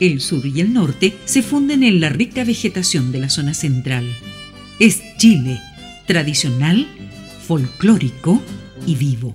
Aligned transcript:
El 0.00 0.20
sur 0.20 0.46
y 0.46 0.60
el 0.60 0.72
norte 0.72 1.16
se 1.24 1.42
funden 1.42 1.82
en 1.82 2.00
la 2.00 2.08
rica 2.08 2.44
vegetación 2.44 3.10
de 3.10 3.18
la 3.18 3.30
zona 3.30 3.52
central. 3.52 4.06
Es 4.78 5.02
Chile, 5.16 5.60
tradicional, 6.06 6.86
folclórico 7.46 8.40
y 8.86 8.94
vivo. 8.94 9.34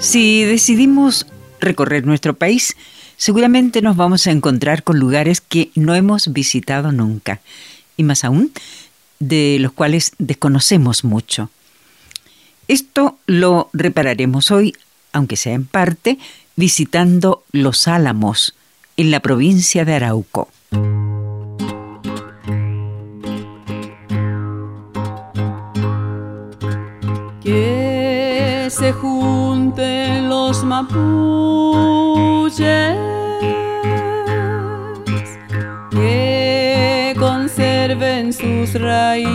Si 0.00 0.42
decidimos 0.42 1.26
recorrer 1.60 2.04
nuestro 2.04 2.34
país, 2.34 2.76
seguramente 3.16 3.80
nos 3.80 3.96
vamos 3.96 4.26
a 4.26 4.32
encontrar 4.32 4.82
con 4.82 4.98
lugares 4.98 5.40
que 5.40 5.70
no 5.76 5.94
hemos 5.94 6.32
visitado 6.32 6.90
nunca, 6.90 7.40
y 7.96 8.02
más 8.02 8.24
aún, 8.24 8.50
de 9.18 9.58
los 9.60 9.72
cuales 9.72 10.12
desconocemos 10.18 11.04
mucho. 11.04 11.50
Esto 12.68 13.18
lo 13.26 13.70
repararemos 13.72 14.50
hoy, 14.50 14.76
aunque 15.12 15.36
sea 15.36 15.54
en 15.54 15.66
parte, 15.66 16.18
visitando 16.56 17.44
Los 17.52 17.86
Álamos, 17.86 18.54
en 18.96 19.10
la 19.10 19.20
provincia 19.20 19.84
de 19.84 19.94
Arauco. 19.94 20.48
Que 27.42 28.68
se 28.70 28.92
junten 28.92 30.28
los 30.28 30.64
mapuches, 30.64 30.96
conserven 38.16 38.32
sus 38.32 38.72
raíces. 38.80 39.26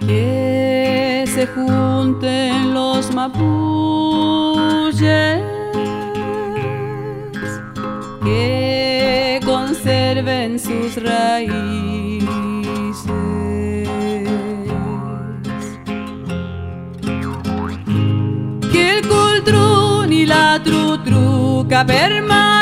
Que 0.00 1.24
se 1.26 1.46
junten 1.46 2.74
los 2.74 3.14
mapuches, 3.14 4.20
que 8.24 9.40
conserven 9.44 10.58
sus 10.58 10.96
raíces. 10.96 12.23
Permanezcan 21.82 22.53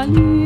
salut. 0.00 0.39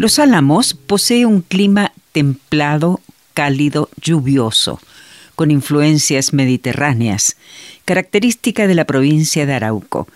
Los 0.00 0.18
Álamos 0.18 0.72
posee 0.72 1.26
un 1.26 1.42
clima 1.42 1.92
templado, 2.12 3.02
cálido, 3.34 3.90
lluvioso, 4.00 4.80
con 5.36 5.50
influencias 5.50 6.32
mediterráneas, 6.32 7.36
característica 7.84 8.66
de 8.66 8.74
la 8.74 8.86
provincia 8.86 9.44
de 9.44 9.52
Arauco, 9.52 10.08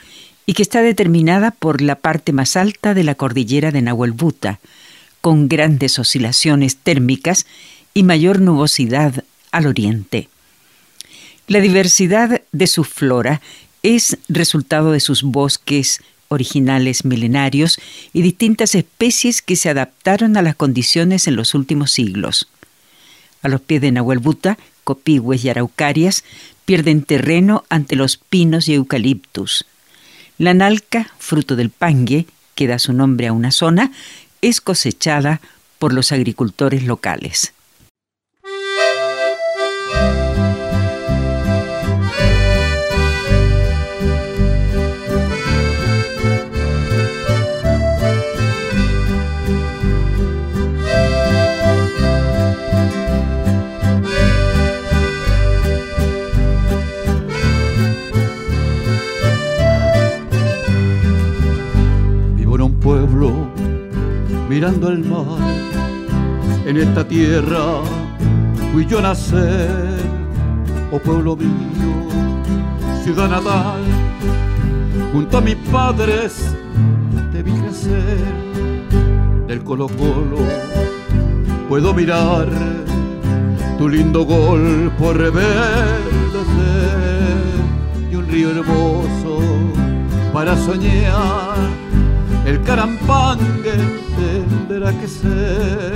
y 0.46 0.54
que 0.54 0.62
está 0.62 0.80
determinada 0.80 1.50
por 1.50 1.82
la 1.82 1.96
parte 1.96 2.32
más 2.32 2.56
alta 2.56 2.94
de 2.94 3.04
la 3.04 3.14
cordillera 3.14 3.72
de 3.72 3.82
Nahuelbuta, 3.82 4.58
con 5.20 5.48
grandes 5.48 5.98
oscilaciones 5.98 6.78
térmicas 6.78 7.44
y 7.92 8.04
mayor 8.04 8.40
nubosidad 8.40 9.22
al 9.52 9.66
oriente. 9.66 10.30
La 11.46 11.60
diversidad 11.60 12.40
de 12.52 12.66
su 12.68 12.84
flora 12.84 13.42
es 13.82 14.16
resultado 14.30 14.92
de 14.92 15.00
sus 15.00 15.22
bosques 15.24 16.00
originales 16.34 17.04
milenarios 17.04 17.80
y 18.12 18.22
distintas 18.22 18.74
especies 18.74 19.40
que 19.40 19.56
se 19.56 19.70
adaptaron 19.70 20.36
a 20.36 20.42
las 20.42 20.56
condiciones 20.56 21.26
en 21.26 21.36
los 21.36 21.54
últimos 21.54 21.92
siglos. 21.92 22.48
A 23.42 23.48
los 23.48 23.62
pies 23.62 23.80
de 23.80 23.92
Nahuelbuta, 23.92 24.58
copigües 24.84 25.44
y 25.44 25.48
araucarias 25.48 26.24
pierden 26.64 27.02
terreno 27.02 27.64
ante 27.70 27.96
los 27.96 28.18
pinos 28.18 28.68
y 28.68 28.74
eucaliptus. 28.74 29.64
La 30.36 30.52
nalca, 30.52 31.10
fruto 31.18 31.56
del 31.56 31.70
pangue, 31.70 32.26
que 32.54 32.66
da 32.66 32.78
su 32.78 32.92
nombre 32.92 33.28
a 33.28 33.32
una 33.32 33.50
zona, 33.50 33.92
es 34.42 34.60
cosechada 34.60 35.40
por 35.78 35.94
los 35.94 36.12
agricultores 36.12 36.84
locales. 36.84 37.53
Mirando 64.48 64.88
el 64.88 65.04
mar. 65.04 65.38
En 66.66 66.76
esta 66.76 67.06
tierra 67.06 67.82
fui 68.72 68.86
yo 68.86 69.00
nacer, 69.00 70.00
oh 70.90 70.98
pueblo 70.98 71.36
mío, 71.36 71.48
ciudad 73.02 73.28
natal. 73.28 73.82
Junto 75.12 75.38
a 75.38 75.40
mis 75.40 75.56
padres 75.70 76.54
te 77.32 77.42
vi 77.42 77.52
crecer, 77.52 78.18
del 79.46 79.62
Colo 79.62 79.86
Colo 79.88 80.38
puedo 81.68 81.94
mirar 81.94 82.48
tu 83.78 83.88
lindo 83.88 84.24
gol 84.24 84.92
por 84.98 85.16
reverdecer 85.16 85.74
y 88.10 88.16
un 88.16 88.26
río 88.28 88.50
hermoso 88.50 89.40
para 90.32 90.56
soñar 90.56 91.83
el 92.46 92.62
carampangue 92.62 93.74
tendrá 94.16 94.92
que 94.92 95.08
ser. 95.08 95.94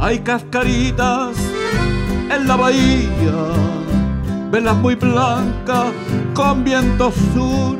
Hay 0.00 0.20
cascaritas 0.20 1.36
en 2.30 2.46
la 2.46 2.56
bahía, 2.56 3.38
velas 4.50 4.76
muy 4.76 4.94
blancas 4.94 5.92
con 6.34 6.64
viento 6.64 7.12
sur. 7.34 7.76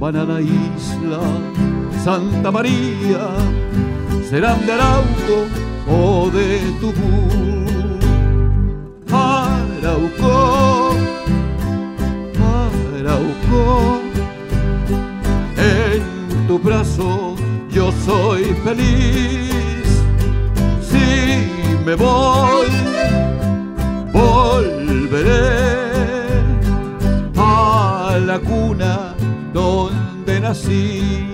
Van 0.00 0.16
a 0.16 0.24
la 0.24 0.40
isla 0.40 1.20
Santa 2.02 2.50
María, 2.50 3.28
serán 4.28 4.64
de 4.66 4.72
Arauco 4.72 5.46
o 5.88 6.30
de 6.30 6.58
Tubú. 6.80 7.28
Arauco, 9.12 10.96
Arauco 12.98 14.01
brazo 16.62 17.34
yo 17.70 17.90
soy 18.04 18.44
feliz. 18.64 20.02
Si 20.80 21.84
me 21.84 21.94
voy, 21.94 22.68
volveré 24.12 25.42
a 27.36 28.18
la 28.24 28.38
cuna 28.38 29.14
donde 29.52 30.40
nací. 30.40 31.31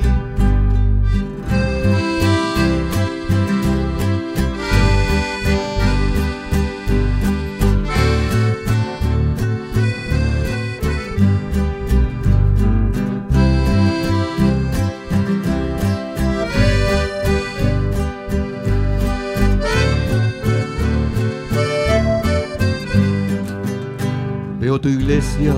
Tu 24.80 24.88
iglesia 24.88 25.54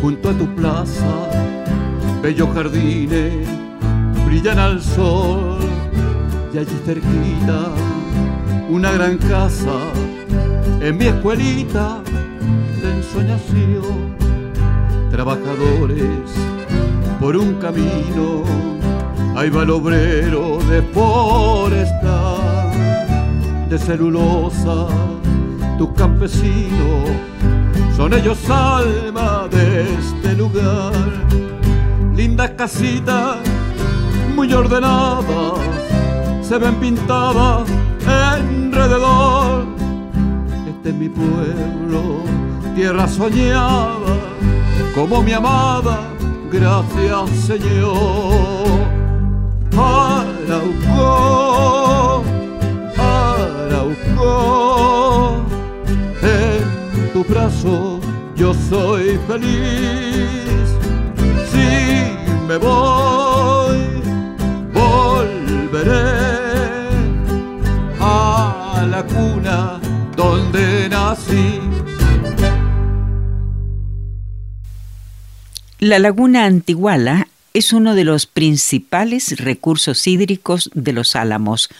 junto 0.00 0.30
a 0.30 0.32
tu 0.32 0.46
plaza, 0.54 1.28
bellos 2.22 2.48
jardines 2.54 3.46
brillan 4.26 4.58
al 4.58 4.80
sol 4.80 5.58
y 6.52 6.58
allí 6.58 6.76
cerquita 6.84 7.72
una 8.70 8.92
gran 8.92 9.18
casa 9.18 9.76
en 10.80 10.96
mi 10.96 11.06
escuelita 11.06 12.02
de 12.82 12.96
ensoñación. 12.96 14.16
Trabajadores 15.10 16.30
por 17.20 17.36
un 17.36 17.54
camino, 17.54 18.44
hay 19.34 19.48
obrero 19.50 20.58
de 20.68 20.82
forestal, 20.82 22.70
de 23.68 23.78
celulosa, 23.78 24.86
tus 25.78 25.90
campesinos 25.90 27.35
son 27.96 28.12
ellos 28.12 28.38
alma 28.50 29.48
de 29.50 29.94
este 29.94 30.36
lugar. 30.36 30.92
Lindas 32.14 32.50
casitas, 32.50 33.38
muy 34.34 34.52
ordenadas, 34.52 35.58
se 36.42 36.58
ven 36.58 36.74
pintadas 36.76 37.66
alrededor. 38.06 39.64
Este 40.68 40.90
es 40.90 40.94
mi 40.94 41.08
pueblo, 41.08 42.20
tierra 42.74 43.08
soñada, 43.08 44.18
como 44.94 45.22
mi 45.22 45.32
amada, 45.32 46.00
gracias 46.52 47.30
Señor. 47.46 48.76
Arauco, 49.78 51.02
Arauco 52.98 55.05
tu 57.16 57.24
brazo 57.24 57.98
yo 58.36 58.52
soy 58.68 59.18
feliz. 59.26 60.68
Si 61.50 61.68
me 62.46 62.58
voy, 62.58 63.78
volveré 64.74 66.10
a 67.98 68.86
la 68.90 69.02
cuna 69.06 69.80
donde 70.14 70.90
nací. 70.90 71.58
La 75.78 75.98
laguna 75.98 76.44
Antiguala 76.44 77.28
es 77.54 77.72
uno 77.72 77.94
de 77.94 78.04
los 78.04 78.26
principales 78.26 79.38
recursos 79.38 80.06
hídricos 80.06 80.70
de 80.74 80.92
los 80.92 81.16
Álamos, 81.16 81.70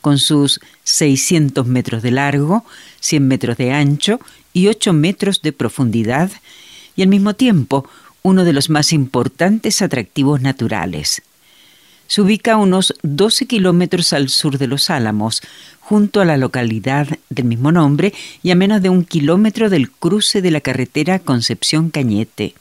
con 0.00 0.18
sus 0.18 0.60
600 0.84 1.66
metros 1.66 2.02
de 2.02 2.12
largo, 2.12 2.64
100 3.00 3.28
metros 3.28 3.56
de 3.58 3.72
ancho 3.72 4.20
y 4.56 4.68
8 4.68 4.94
metros 4.94 5.42
de 5.42 5.52
profundidad, 5.52 6.30
y 6.96 7.02
al 7.02 7.08
mismo 7.08 7.34
tiempo 7.34 7.86
uno 8.22 8.42
de 8.42 8.54
los 8.54 8.70
más 8.70 8.94
importantes 8.94 9.82
atractivos 9.82 10.40
naturales. 10.40 11.20
Se 12.06 12.22
ubica 12.22 12.54
a 12.54 12.56
unos 12.56 12.94
12 13.02 13.46
kilómetros 13.46 14.14
al 14.14 14.30
sur 14.30 14.56
de 14.56 14.66
Los 14.66 14.88
Álamos, 14.88 15.42
junto 15.80 16.22
a 16.22 16.24
la 16.24 16.38
localidad 16.38 17.06
del 17.28 17.44
mismo 17.44 17.70
nombre 17.70 18.14
y 18.42 18.50
a 18.50 18.54
menos 18.54 18.80
de 18.80 18.88
un 18.88 19.04
kilómetro 19.04 19.68
del 19.68 19.90
cruce 19.90 20.40
de 20.40 20.50
la 20.50 20.62
carretera 20.62 21.18
Concepción 21.18 21.90
Cañete. 21.90 22.54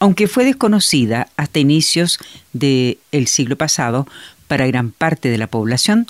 Aunque 0.00 0.26
fue 0.26 0.44
desconocida 0.44 1.28
hasta 1.36 1.60
inicios 1.60 2.18
del 2.52 2.98
siglo 3.28 3.54
pasado 3.54 4.08
para 4.48 4.66
gran 4.66 4.90
parte 4.90 5.28
de 5.28 5.38
la 5.38 5.46
población, 5.46 6.08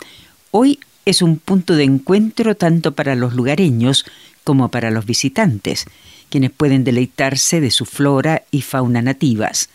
hoy 0.53 0.81
es 1.05 1.23
un 1.23 1.39
punto 1.39 1.75
de 1.75 1.85
encuentro 1.85 2.55
tanto 2.55 2.95
para 2.95 3.15
los 3.15 3.35
lugareños 3.35 4.05
como 4.45 4.71
para 4.71 4.91
los 4.91 5.07
visitantes, 5.07 5.87
quienes 6.29 6.51
pueden 6.51 6.85
deleitarse 6.85 7.61
de 7.61 7.71
su 7.71 7.85
flora 7.85 8.45
y 8.51 8.63
fauna 8.63 9.03
nativas, 9.03 9.69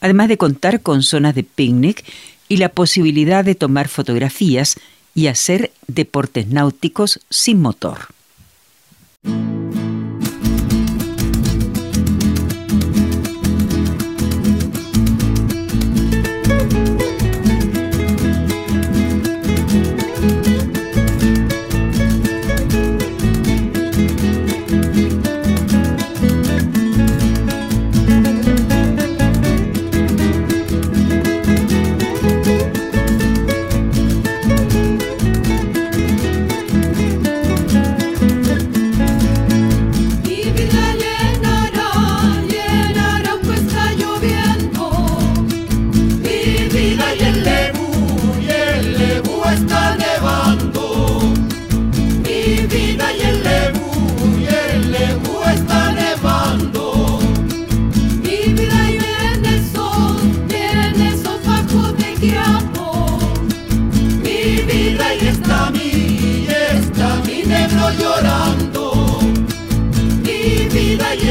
además 0.00 0.28
de 0.28 0.36
contar 0.36 0.82
con 0.82 1.02
zonas 1.02 1.34
de 1.34 1.44
picnic 1.44 2.04
y 2.48 2.56
la 2.58 2.68
posibilidad 2.68 3.44
de 3.44 3.54
tomar 3.54 3.88
fotografías 3.88 4.76
y 5.14 5.28
hacer 5.28 5.72
deportes 5.86 6.48
náuticos 6.48 7.20
sin 7.30 7.60
motor. 7.60 8.08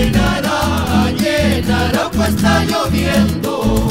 llenará, 0.01 1.11
llenará, 1.17 2.09
pues 2.11 2.29
está 2.29 2.63
lloviendo. 2.65 3.90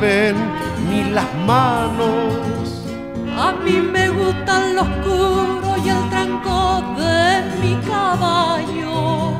ven 0.00 0.36
ni 0.88 1.10
las 1.10 1.32
manos. 1.46 2.82
A 3.36 3.52
mí 3.64 3.76
me 3.94 4.08
gustan 4.10 4.76
los 4.76 4.86
oscuro 4.86 5.74
y 5.84 5.88
el 5.88 6.02
tranco 6.10 6.82
de 6.96 7.42
mi 7.60 7.74
caballo. 7.82 9.32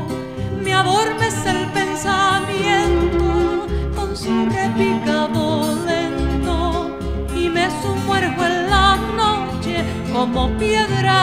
Me 0.64 0.74
adormece 0.74 1.50
el 1.50 1.66
pensamiento 1.78 3.66
con 3.94 4.16
su 4.16 4.34
repicado 4.58 5.76
lento 5.86 6.98
y 7.36 7.48
me 7.48 7.68
sumerjo 7.80 8.44
en 8.44 8.70
la 8.70 8.96
noche 9.16 9.84
como 10.12 10.48
piedra 10.58 11.13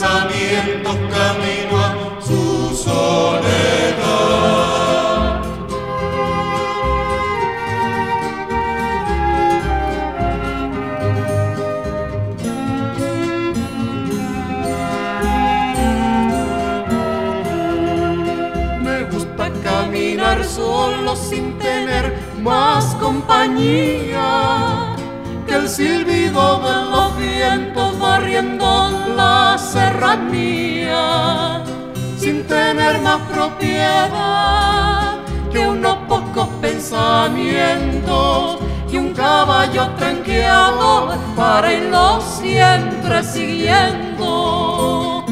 pensamientos 0.00 0.96
camino 1.12 1.76
a 1.78 1.94
su 2.22 2.74
soledad. 2.74 3.44
Me 18.82 19.04
gusta 19.04 19.52
caminar 19.62 20.42
solo 20.44 21.14
sin 21.14 21.58
tener 21.58 22.18
más 22.42 22.94
compañía 22.94 24.96
que 25.46 25.54
el 25.54 25.68
silbido 25.68 26.60
de 26.60 26.90
los 26.90 27.16
vientos 27.16 27.96
barriendo 27.98 28.90
la 29.16 29.56
serranía, 29.58 31.64
sin 32.18 32.46
tener 32.46 33.00
más 33.00 33.20
propiedad 33.32 35.18
que 35.52 35.58
unos 35.58 35.96
pocos 36.08 36.48
pensamientos 36.60 38.58
y 38.90 38.96
un 38.96 39.12
caballo 39.12 39.88
tranqueado 39.96 41.12
para 41.36 41.72
irlo 41.72 42.20
siempre 42.20 43.22
siguiendo. 43.24 45.24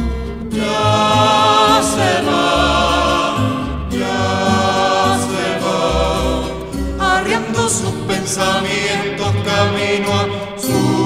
Ya 0.50 1.80
se 1.82 2.22
va, 2.26 3.36
ya 3.90 5.18
se 5.28 5.58
va, 5.64 7.16
arriendo 7.18 7.68
sus 7.68 7.92
camino 9.44 10.28
su. 10.58 10.98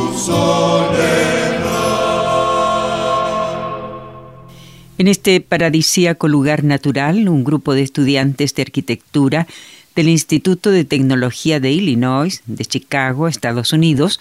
En 4.98 5.08
este 5.08 5.40
paradisíaco 5.40 6.28
lugar 6.28 6.62
natural, 6.62 7.28
un 7.28 7.42
grupo 7.42 7.74
de 7.74 7.82
estudiantes 7.82 8.54
de 8.54 8.62
arquitectura 8.62 9.48
del 9.96 10.08
Instituto 10.08 10.70
de 10.70 10.84
Tecnología 10.84 11.58
de 11.58 11.72
Illinois, 11.72 12.42
de 12.46 12.64
Chicago, 12.64 13.26
Estados 13.26 13.72
Unidos, 13.72 14.20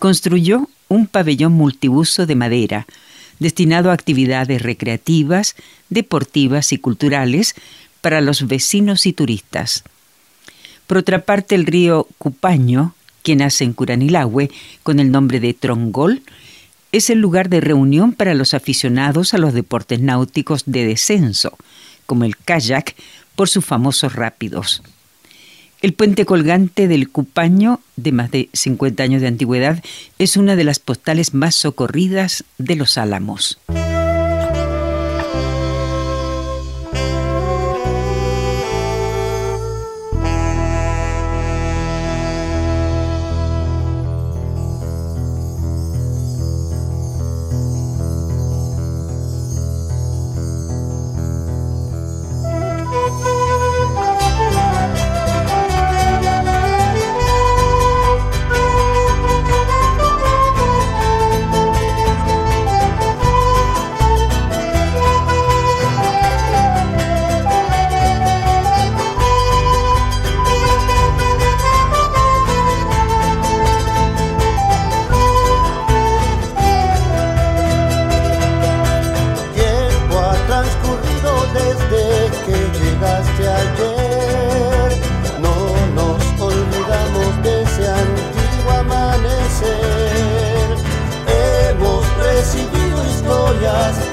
construyó 0.00 0.68
un 0.88 1.06
pabellón 1.06 1.52
multiuso 1.52 2.26
de 2.26 2.34
madera, 2.34 2.86
destinado 3.38 3.90
a 3.90 3.94
actividades 3.94 4.62
recreativas, 4.62 5.54
deportivas 5.90 6.72
y 6.72 6.78
culturales 6.78 7.54
para 8.00 8.20
los 8.20 8.48
vecinos 8.48 9.06
y 9.06 9.12
turistas. 9.12 9.84
Por 10.86 10.98
otra 10.98 11.24
parte, 11.24 11.54
el 11.54 11.66
río 11.66 12.06
Cupaño, 12.18 12.94
que 13.22 13.36
nace 13.36 13.64
en 13.64 13.72
Curanilahue 13.72 14.50
con 14.82 15.00
el 15.00 15.10
nombre 15.10 15.40
de 15.40 15.54
Trongol, 15.54 16.22
es 16.92 17.10
el 17.10 17.18
lugar 17.18 17.48
de 17.48 17.60
reunión 17.60 18.12
para 18.12 18.34
los 18.34 18.54
aficionados 18.54 19.34
a 19.34 19.38
los 19.38 19.52
deportes 19.52 20.00
náuticos 20.00 20.62
de 20.66 20.86
descenso, 20.86 21.58
como 22.06 22.24
el 22.24 22.36
kayak, 22.36 22.94
por 23.34 23.48
sus 23.48 23.64
famosos 23.64 24.14
rápidos. 24.14 24.82
El 25.82 25.92
puente 25.92 26.24
colgante 26.24 26.88
del 26.88 27.10
Cupaño, 27.10 27.80
de 27.96 28.12
más 28.12 28.30
de 28.30 28.48
50 28.52 29.02
años 29.02 29.20
de 29.20 29.28
antigüedad, 29.28 29.84
es 30.18 30.36
una 30.36 30.56
de 30.56 30.64
las 30.64 30.78
postales 30.78 31.34
más 31.34 31.54
socorridas 31.54 32.44
de 32.56 32.76
los 32.76 32.96
Álamos. 32.96 33.58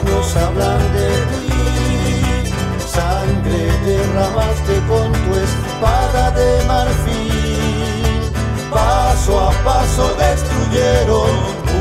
oírnos 0.03 0.35
hablar 0.35 0.79
de 0.91 1.09
ti. 1.31 1.49
Sangre 2.85 3.71
derramaste 3.85 4.75
con 4.87 5.11
tu 5.11 5.35
espada 5.35 6.31
de 6.31 6.63
marfil. 6.65 8.31
Paso 8.71 9.39
a 9.39 9.51
paso 9.63 10.15
destruyeron 10.15 11.29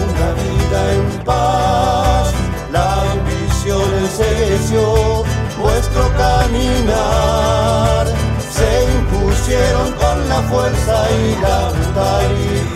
una 0.04 0.28
vida 0.42 0.92
en 0.92 1.24
paz. 1.24 2.32
La 2.70 3.02
ambición 3.12 3.86
ensegueció 4.02 5.24
vuestro 5.60 6.02
caminar. 6.16 8.06
Se 8.50 8.84
impusieron 8.98 9.92
con 9.92 10.28
la 10.28 10.42
fuerza 10.42 11.10
y 11.10 11.36
la 11.40 11.70
brutalidad. 11.70 12.72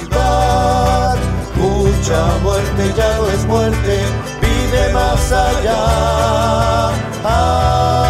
Mucha 1.56 2.20
muerte 2.42 2.92
ya 2.96 3.16
no 3.16 3.28
es 3.28 3.44
muerte, 3.46 4.05
saya. 5.26 5.82
Ah. 7.26 8.05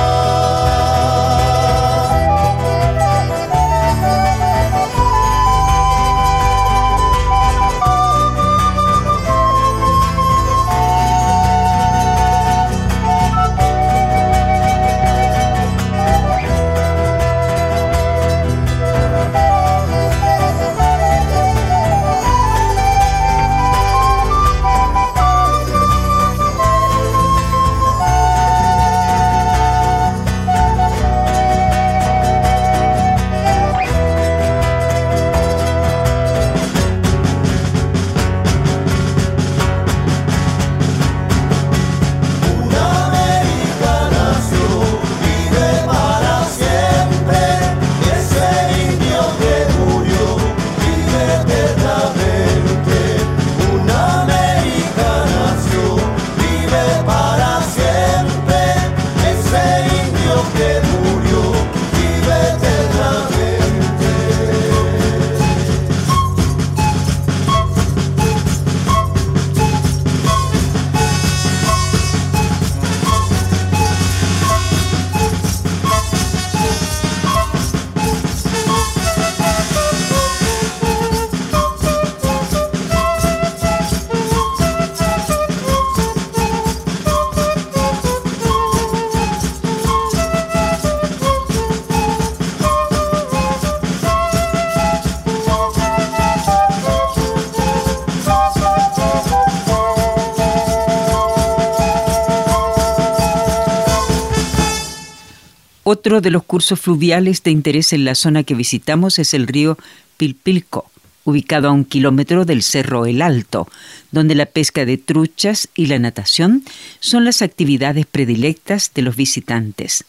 Otro 106.07 106.21
de 106.21 106.31
los 106.31 106.45
cursos 106.45 106.79
fluviales 106.79 107.43
de 107.43 107.51
interés 107.51 107.93
en 107.93 108.05
la 108.05 108.15
zona 108.15 108.45
que 108.45 108.55
visitamos 108.55 109.19
es 109.19 109.35
el 109.35 109.49
río 109.49 109.77
Pilpilco, 110.17 110.89
ubicado 111.25 111.67
a 111.67 111.73
un 111.73 111.85
kilómetro 111.85 112.45
del 112.45 112.63
Cerro 112.63 113.07
El 113.07 113.23
Alto, 113.23 113.67
donde 114.13 114.37
la 114.37 114.47
pesca 114.47 114.85
de 114.85 114.99
truchas 114.99 115.69
y 115.75 115.87
la 115.87 115.99
natación 115.99 116.63
son 117.01 117.25
las 117.25 117.43
actividades 117.43 118.07
predilectas 118.07 118.93
de 118.95 119.03
los 119.03 119.17
visitantes. 119.17 120.05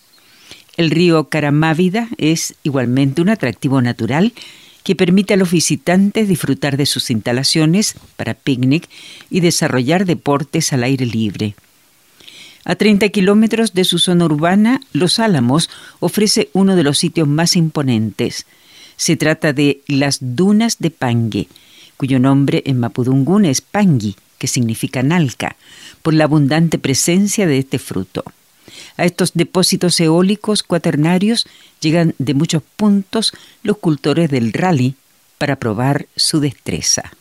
El 0.75 0.91
río 0.91 1.29
Caramávida 1.29 2.09
es 2.19 2.53
igualmente 2.61 3.23
un 3.23 3.29
atractivo 3.29 3.81
natural 3.81 4.33
que 4.83 4.95
permite 4.95 5.33
a 5.33 5.37
los 5.37 5.49
visitantes 5.49 6.27
disfrutar 6.27 6.77
de 6.77 6.85
sus 6.85 7.09
instalaciones 7.09 7.95
para 8.17 8.35
picnic 8.35 8.87
y 9.31 9.39
desarrollar 9.39 10.05
deportes 10.05 10.73
al 10.73 10.83
aire 10.83 11.07
libre. 11.07 11.55
A 12.69 12.75
30 12.75 13.07
kilómetros 13.09 13.73
de 13.73 13.85
su 13.85 13.97
zona 13.97 14.25
urbana, 14.25 14.81
Los 14.91 15.19
Álamos 15.19 15.69
ofrece 16.01 16.49
uno 16.51 16.75
de 16.75 16.83
los 16.83 16.97
sitios 16.97 17.25
más 17.25 17.55
imponentes. 17.55 18.45
Se 18.97 19.15
trata 19.15 19.53
de 19.53 19.79
las 19.87 20.17
Dunas 20.19 20.75
de 20.79 20.91
Pangue, 20.91 21.47
cuyo 21.95 22.19
nombre 22.19 22.63
en 22.65 22.77
mapudungún 22.77 23.45
es 23.45 23.61
Pangui, 23.61 24.17
que 24.37 24.47
significa 24.47 25.01
nalca, 25.01 25.55
por 26.01 26.13
la 26.13 26.25
abundante 26.25 26.77
presencia 26.77 27.47
de 27.47 27.57
este 27.59 27.79
fruto. 27.79 28.25
A 28.97 29.05
estos 29.05 29.31
depósitos 29.33 29.97
eólicos 30.01 30.61
cuaternarios 30.61 31.47
llegan 31.79 32.15
de 32.17 32.33
muchos 32.33 32.63
puntos 32.75 33.31
los 33.63 33.77
cultores 33.77 34.29
del 34.29 34.51
rally 34.51 34.95
para 35.37 35.55
probar 35.55 36.07
su 36.17 36.41
destreza. 36.41 37.13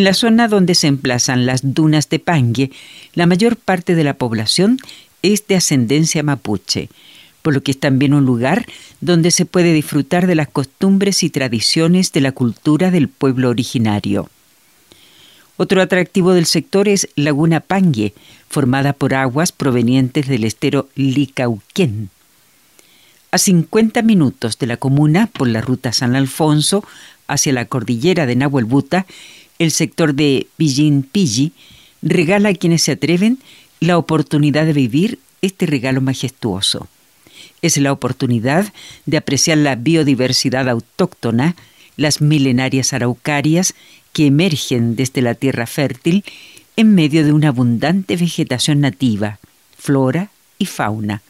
En 0.00 0.04
la 0.04 0.14
zona 0.14 0.48
donde 0.48 0.74
se 0.74 0.86
emplazan 0.86 1.44
las 1.44 1.60
dunas 1.74 2.08
de 2.08 2.18
Pangue, 2.18 2.70
la 3.12 3.26
mayor 3.26 3.56
parte 3.56 3.94
de 3.94 4.02
la 4.02 4.14
población 4.14 4.78
es 5.20 5.46
de 5.46 5.56
ascendencia 5.56 6.22
mapuche, 6.22 6.88
por 7.42 7.52
lo 7.52 7.62
que 7.62 7.72
es 7.72 7.80
también 7.80 8.14
un 8.14 8.24
lugar 8.24 8.64
donde 9.02 9.30
se 9.30 9.44
puede 9.44 9.74
disfrutar 9.74 10.26
de 10.26 10.36
las 10.36 10.48
costumbres 10.48 11.22
y 11.22 11.28
tradiciones 11.28 12.12
de 12.12 12.22
la 12.22 12.32
cultura 12.32 12.90
del 12.90 13.08
pueblo 13.08 13.50
originario. 13.50 14.30
Otro 15.58 15.82
atractivo 15.82 16.32
del 16.32 16.46
sector 16.46 16.88
es 16.88 17.06
Laguna 17.14 17.60
Pangue, 17.60 18.14
formada 18.48 18.94
por 18.94 19.12
aguas 19.12 19.52
provenientes 19.52 20.28
del 20.28 20.44
estero 20.44 20.88
Licauquén. 20.94 22.08
A 23.32 23.36
50 23.36 24.00
minutos 24.00 24.58
de 24.58 24.66
la 24.66 24.78
comuna, 24.78 25.26
por 25.26 25.46
la 25.46 25.60
ruta 25.60 25.92
San 25.92 26.16
Alfonso, 26.16 26.84
hacia 27.28 27.52
la 27.52 27.66
cordillera 27.66 28.24
de 28.24 28.34
Nahuelbuta, 28.34 29.06
el 29.60 29.70
sector 29.70 30.14
de 30.14 30.48
Pillín 30.56 31.02
Pilli 31.02 31.52
regala 32.02 32.48
a 32.48 32.54
quienes 32.54 32.82
se 32.82 32.92
atreven 32.92 33.38
la 33.78 33.98
oportunidad 33.98 34.64
de 34.64 34.72
vivir 34.72 35.18
este 35.42 35.66
regalo 35.66 36.00
majestuoso. 36.00 36.88
Es 37.60 37.76
la 37.76 37.92
oportunidad 37.92 38.72
de 39.04 39.18
apreciar 39.18 39.58
la 39.58 39.76
biodiversidad 39.76 40.66
autóctona, 40.68 41.56
las 41.98 42.22
milenarias 42.22 42.94
araucarias 42.94 43.74
que 44.14 44.26
emergen 44.26 44.96
desde 44.96 45.20
la 45.20 45.34
tierra 45.34 45.66
fértil 45.66 46.24
en 46.76 46.94
medio 46.94 47.22
de 47.22 47.34
una 47.34 47.48
abundante 47.48 48.16
vegetación 48.16 48.80
nativa, 48.80 49.40
flora 49.76 50.30
y 50.58 50.64
fauna. 50.64 51.20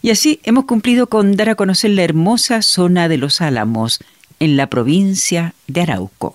Y 0.00 0.08
así 0.08 0.40
hemos 0.44 0.64
cumplido 0.64 1.08
con 1.08 1.36
dar 1.36 1.50
a 1.50 1.56
conocer 1.56 1.90
la 1.90 2.04
hermosa 2.04 2.62
zona 2.62 3.06
de 3.08 3.18
los 3.18 3.42
Álamos 3.42 4.00
en 4.38 4.56
la 4.56 4.68
provincia 4.68 5.52
de 5.68 5.82
Arauco. 5.82 6.34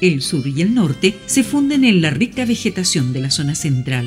El 0.00 0.20
sur 0.20 0.46
y 0.46 0.60
el 0.60 0.74
norte 0.74 1.16
se 1.26 1.42
funden 1.42 1.84
en 1.84 2.02
la 2.02 2.10
rica 2.10 2.44
vegetación 2.44 3.12
de 3.12 3.20
la 3.20 3.30
zona 3.30 3.54
central. 3.54 4.06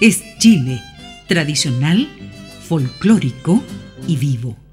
Es 0.00 0.22
Chile, 0.38 0.80
tradicional, 1.26 2.08
folclórico 2.68 3.62
y 4.06 4.16
vivo. 4.16 4.65